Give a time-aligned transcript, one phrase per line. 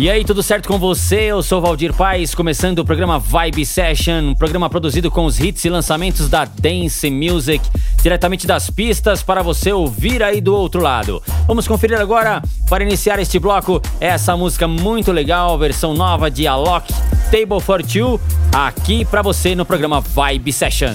[0.00, 1.24] E aí, tudo certo com você?
[1.24, 5.62] Eu sou Valdir Paz, começando o programa Vibe Session, um programa produzido com os hits
[5.66, 7.62] e lançamentos da Dance Music,
[8.02, 11.22] diretamente das pistas para você ouvir aí do outro lado.
[11.46, 16.90] Vamos conferir agora, para iniciar este bloco, essa música muito legal, versão nova de Alok,
[17.30, 18.18] Table for Two,
[18.54, 20.94] aqui para você no programa Vibe Session.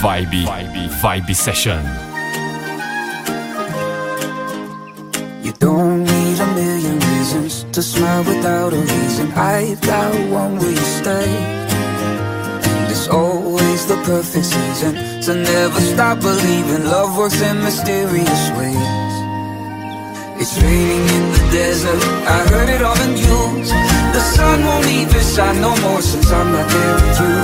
[0.00, 1.80] Vibe, Vibe, Vibe Session.
[5.42, 6.09] You don't
[7.80, 9.32] to smile without a reason.
[9.32, 11.30] I've got one where you stay.
[12.92, 14.92] It's always the perfect season
[15.24, 19.12] to never stop believing love works in mysterious ways.
[20.42, 22.02] It's raining in the desert,
[22.36, 23.70] I heard it on the news.
[24.16, 27.36] The sun won't even shine no more since I'm not there with you.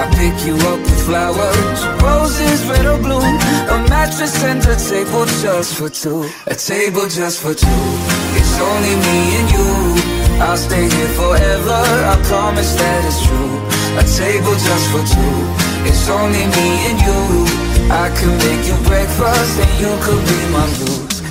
[0.00, 3.26] I pick you up with flowers, roses, red or blue.
[3.74, 6.28] A mattress and a table just for two.
[6.46, 8.21] A table just for two.
[8.70, 9.70] Only me and you.
[10.46, 11.80] I'll stay here forever.
[12.12, 13.54] I promise that it's true.
[13.98, 15.36] A table just for two.
[15.88, 17.20] It's only me and you.
[17.90, 21.21] I can make you breakfast and you could be my blue.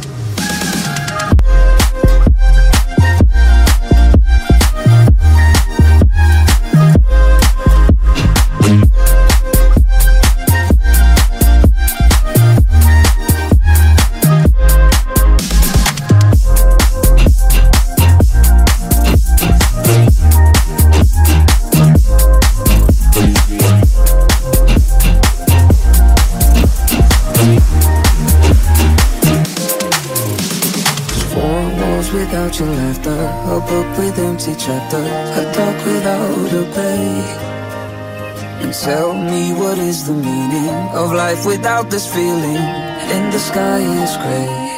[41.42, 42.58] Life without this feeling?
[42.58, 44.72] And the sky is gray.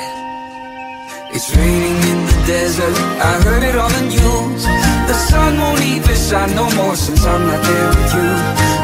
[1.35, 4.63] It's raining in the desert, I heard it on the news.
[5.09, 8.29] The sun won't even shine no more since I'm not there with you.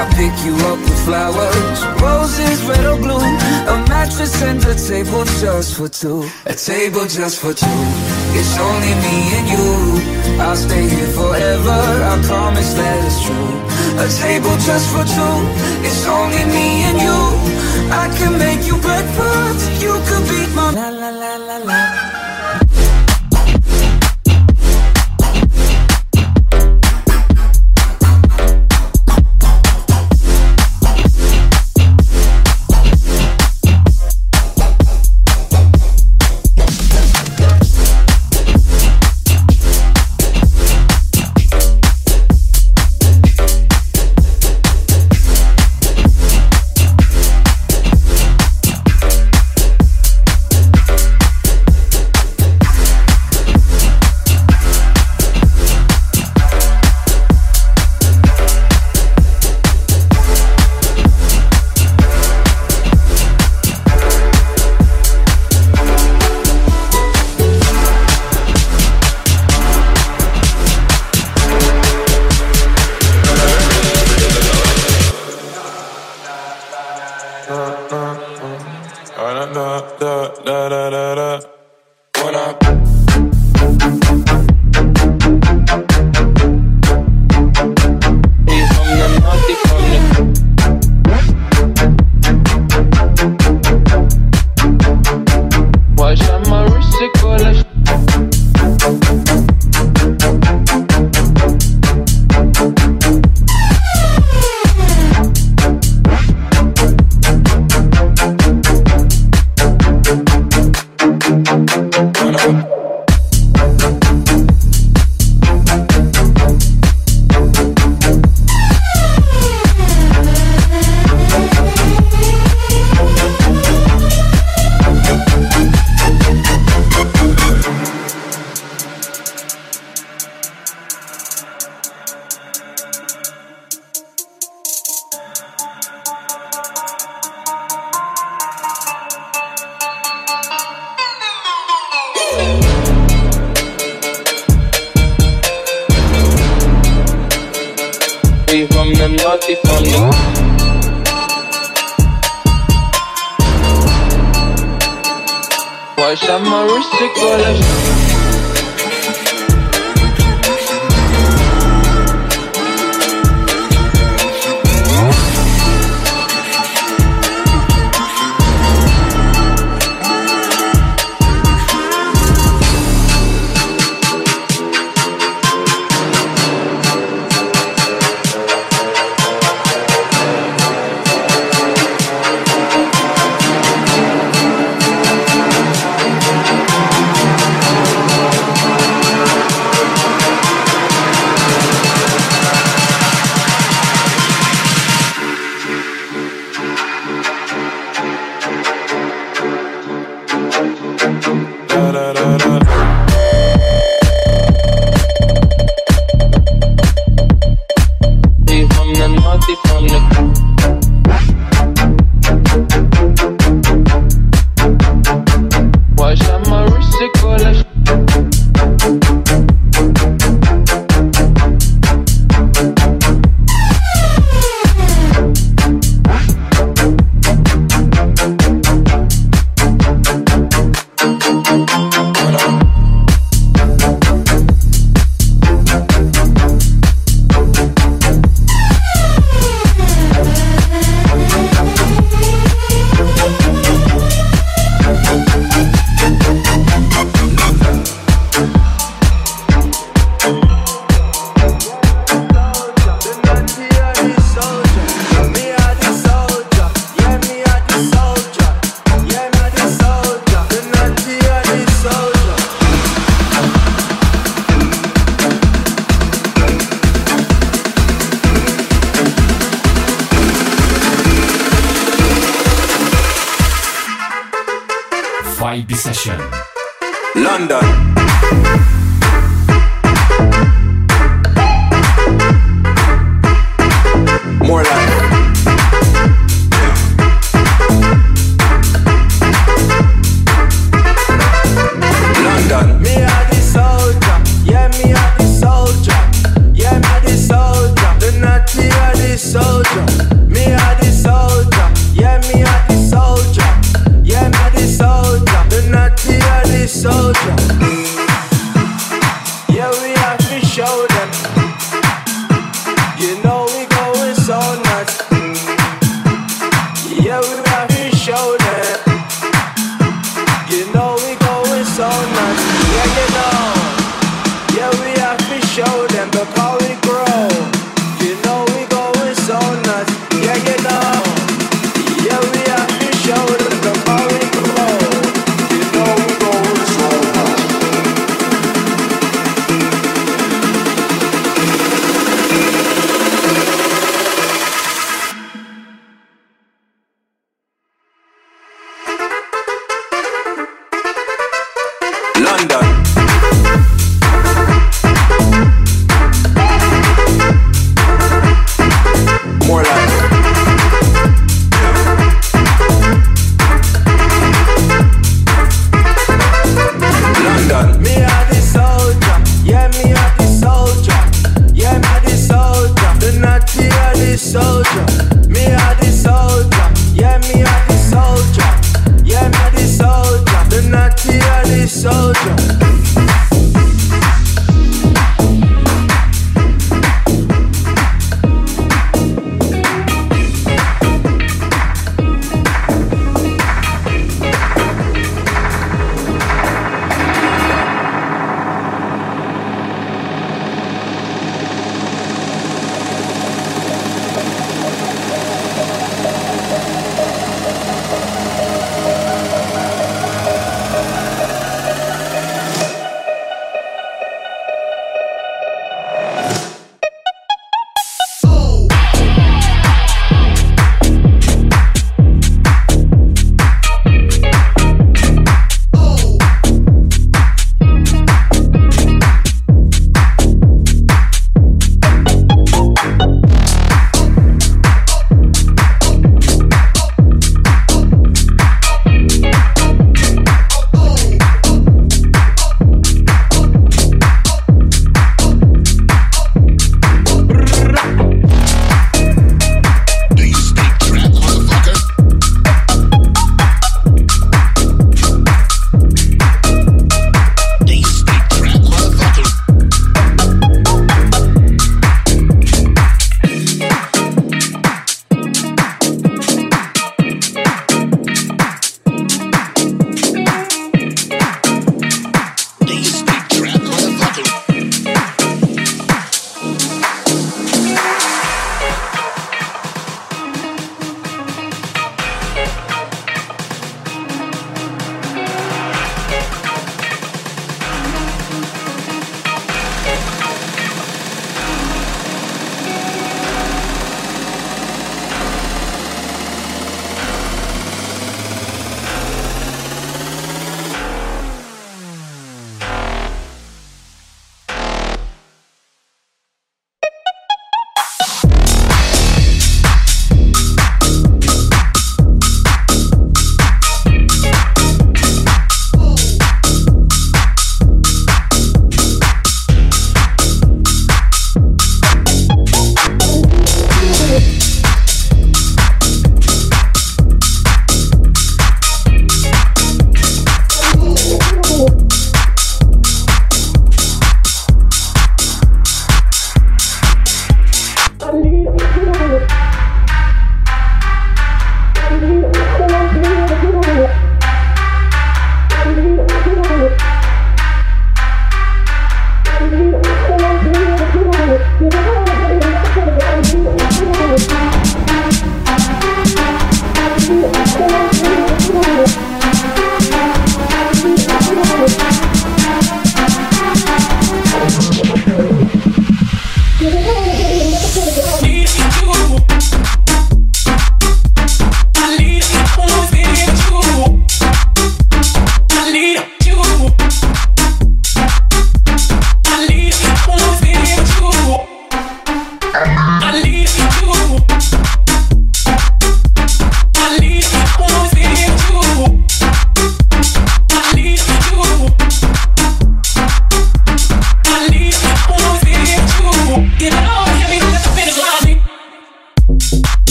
[0.00, 3.20] I pick you up with flowers, roses, red or blue.
[3.20, 6.24] A mattress and a table just for two.
[6.46, 7.82] A table just for two.
[8.38, 10.40] It's only me and you.
[10.40, 11.78] I'll stay here forever.
[12.12, 13.52] I promise that it's true.
[14.00, 15.36] A table just for two.
[15.84, 17.59] It's only me and you.
[17.92, 19.82] I can make you breakfast.
[19.82, 21.89] You could be my la la la la la.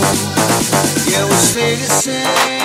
[0.00, 2.57] Yeah, we'll stay the same.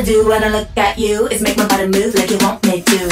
[0.00, 2.64] wanna do when I look at you is make my body move like you want
[2.64, 3.10] me to.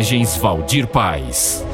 [0.00, 1.69] Imagens Valdir Paz.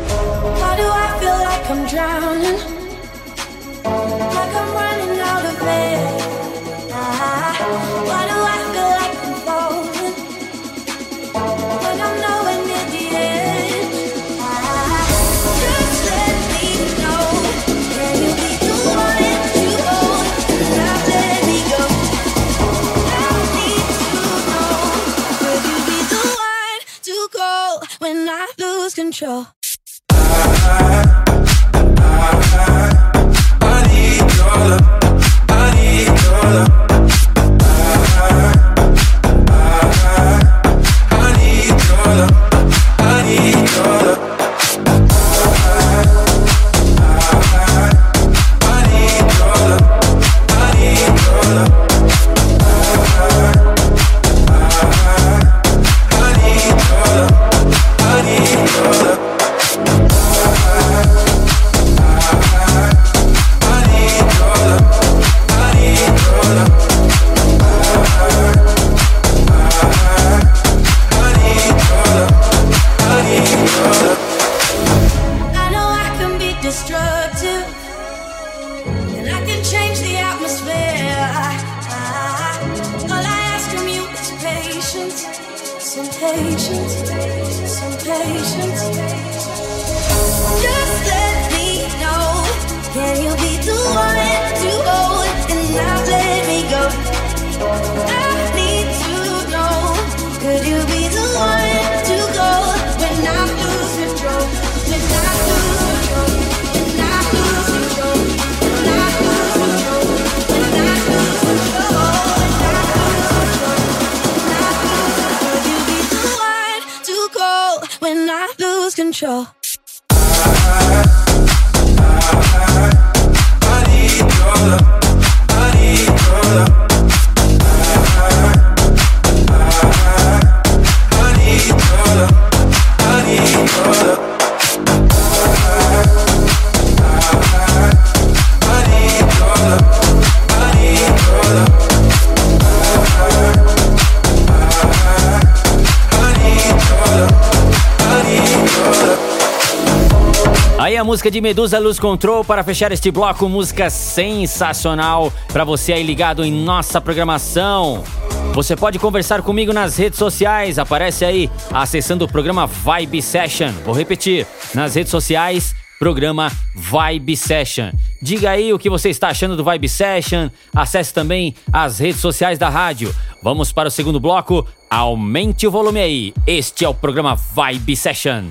[151.31, 156.53] De Medusa Luz Control para fechar este bloco, música sensacional para você aí ligado em
[156.53, 158.05] nossa programação.
[158.53, 163.73] Você pode conversar comigo nas redes sociais, aparece aí acessando o programa Vibe Session.
[163.85, 167.91] Vou repetir, nas redes sociais, programa Vibe Session.
[168.23, 170.49] Diga aí o que você está achando do Vibe Session.
[170.75, 173.15] Acesse também as redes sociais da rádio.
[173.43, 174.67] Vamos para o segundo bloco.
[174.89, 176.35] Aumente o volume aí.
[176.47, 178.45] Este é o programa Vibe Session.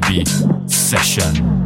[0.00, 0.24] Vibe
[0.66, 1.62] Session.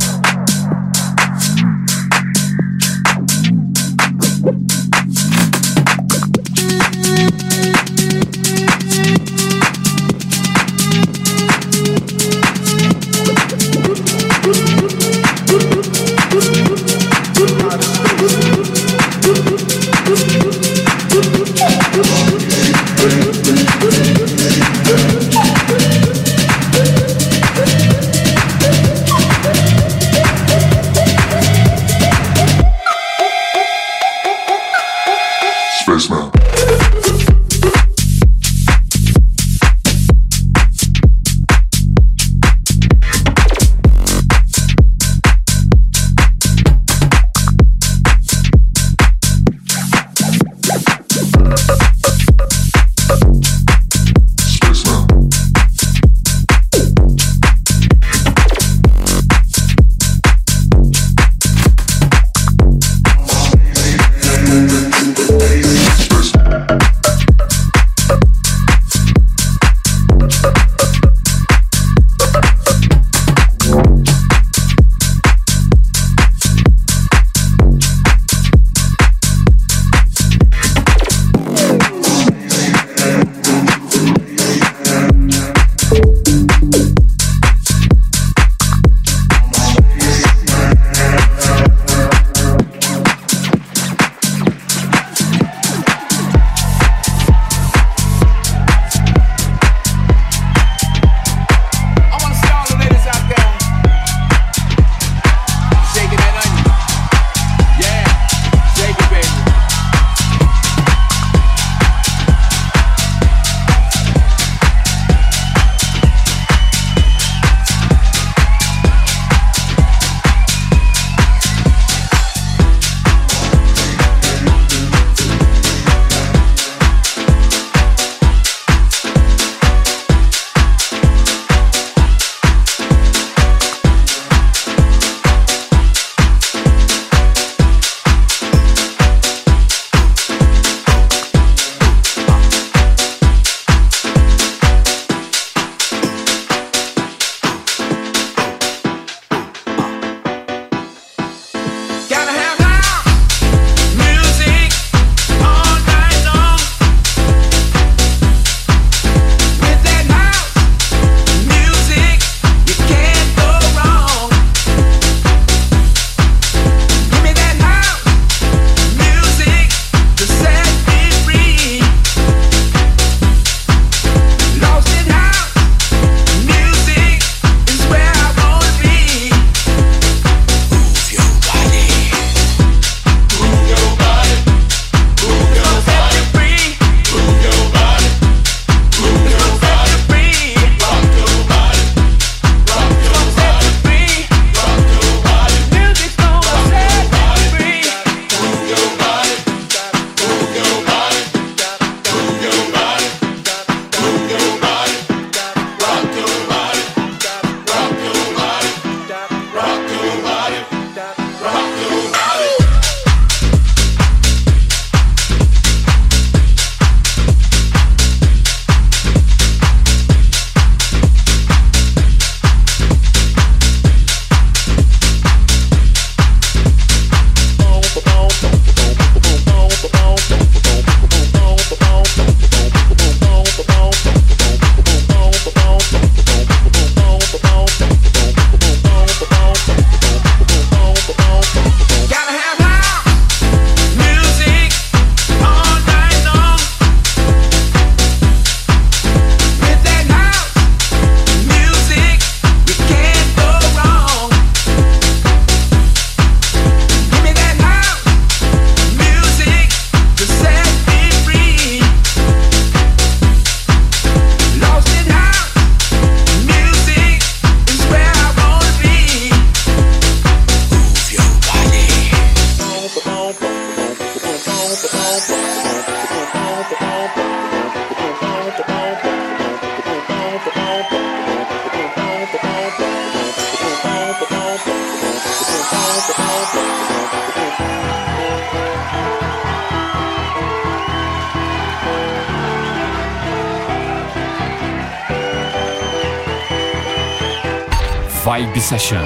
[298.78, 299.05] Session.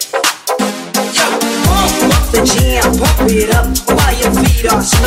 [4.71, 5.01] Jam it jam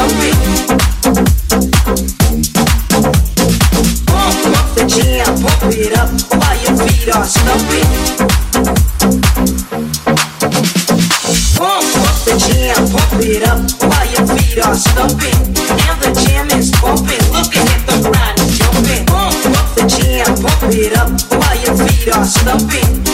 [20.72, 20.84] it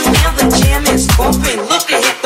[0.05, 1.61] Now the champ is bumping.
[1.69, 2.20] Look at the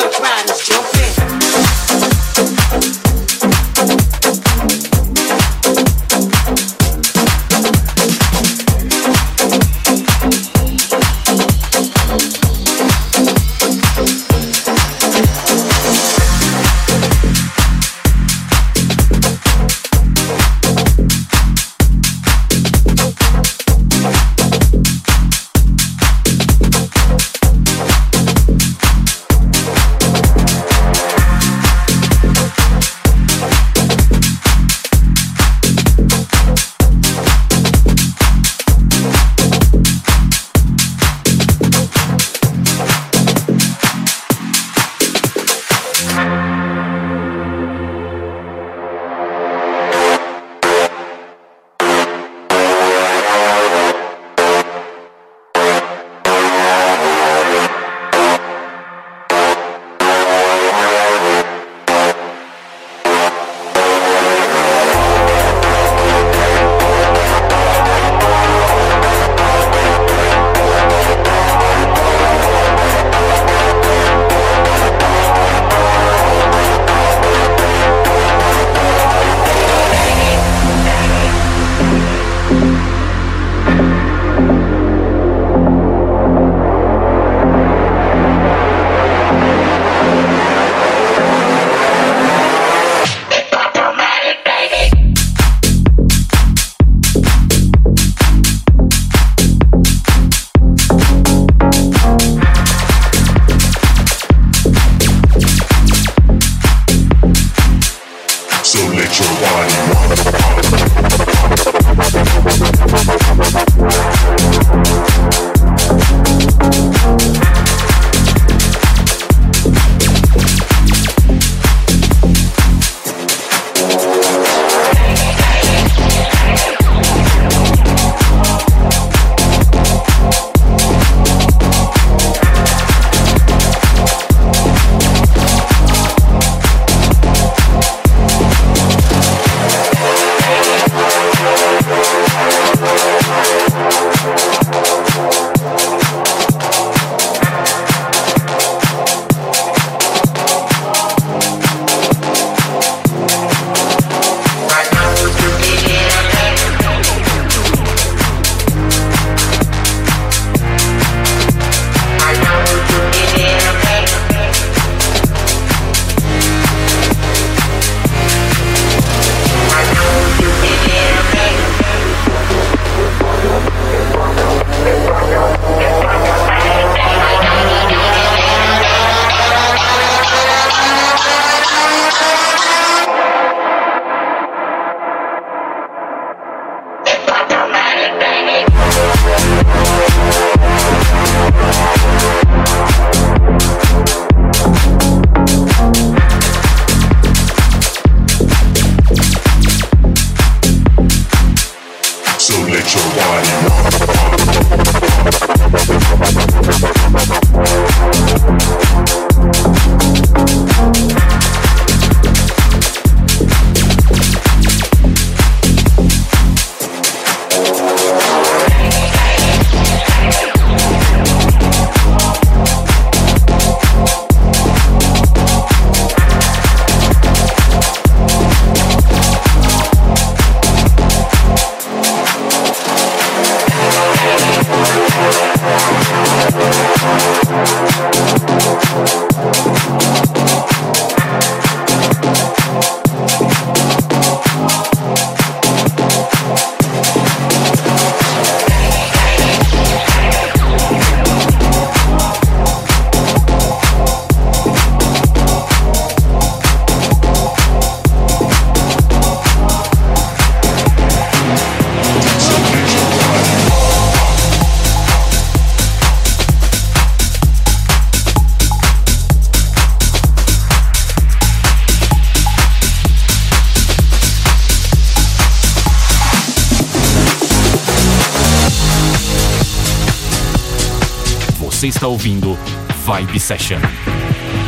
[282.04, 282.58] está ouvindo
[283.06, 283.80] Vibe Session.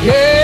[0.02, 0.35] Yeah,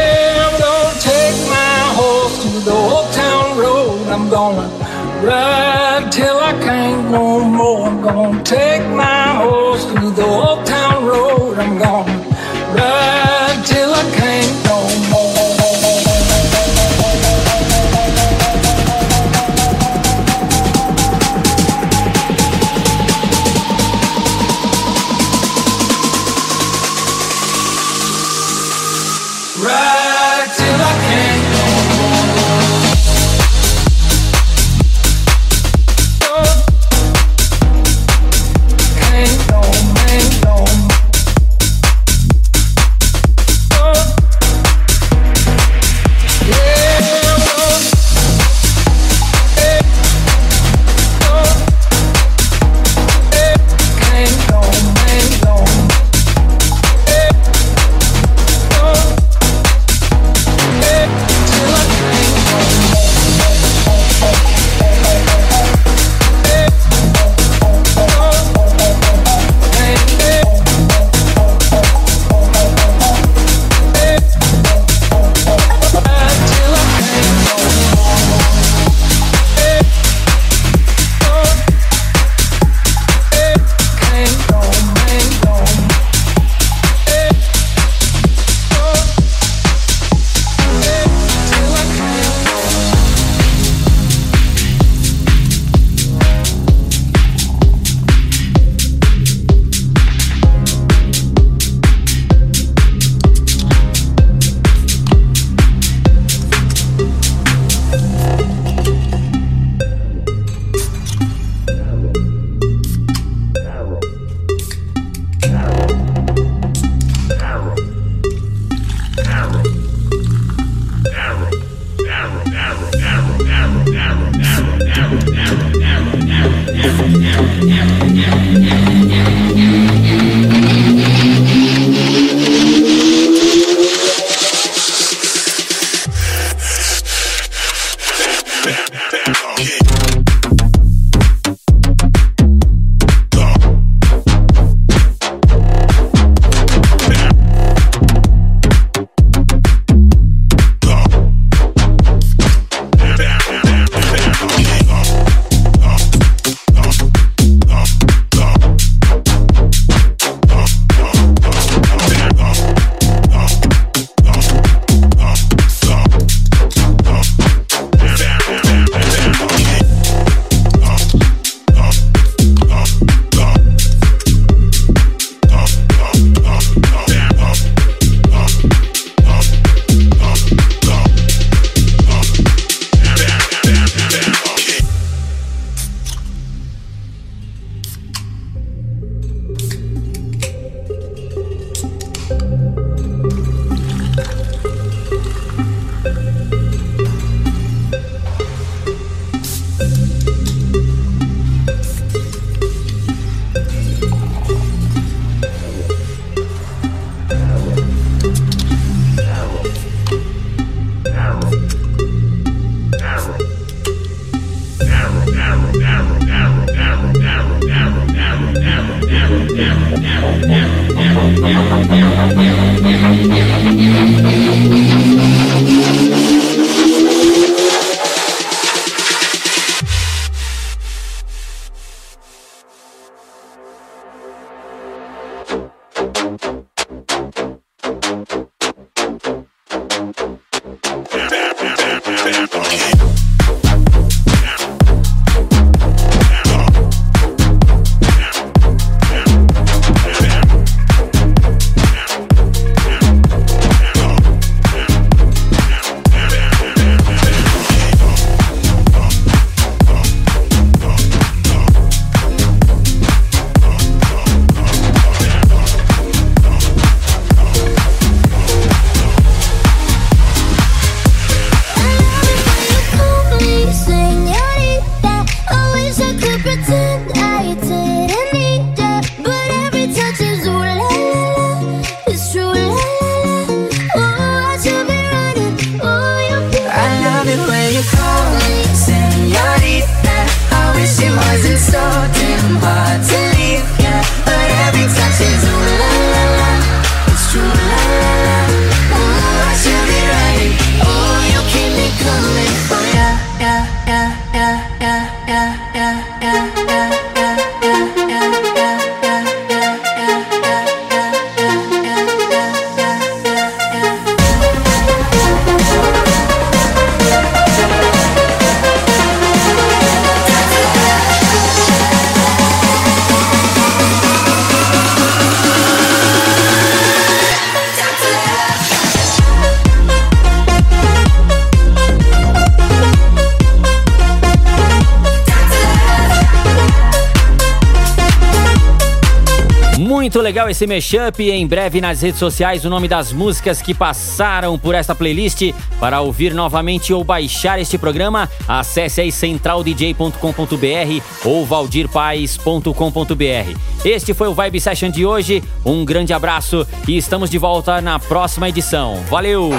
[340.52, 341.30] esse mashup.
[341.30, 345.52] Em breve nas redes sociais o nome das músicas que passaram por esta playlist.
[345.80, 353.58] Para ouvir novamente ou baixar este programa, acesse aí centraldj.com.br ou valdirpaes.com.br.
[353.84, 355.42] Este foi o Vibe Session de hoje.
[355.64, 359.02] Um grande abraço e estamos de volta na próxima edição.
[359.10, 359.50] Valeu!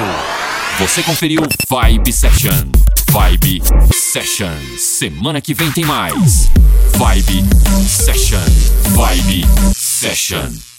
[0.79, 2.71] Você conferiu Vibe Session.
[3.11, 3.61] Vibe
[3.93, 4.55] Session.
[4.77, 6.49] Semana que vem tem mais.
[6.97, 7.43] Vibe
[7.87, 8.39] Session.
[8.95, 10.72] Vibe Session.